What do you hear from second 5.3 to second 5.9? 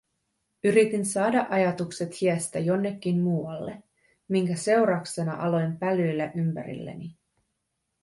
aloin